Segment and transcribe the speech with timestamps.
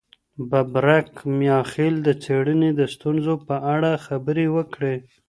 [0.49, 4.95] ببرک میاخیل د څېړني د ستونزو په اړه خبري وکړې.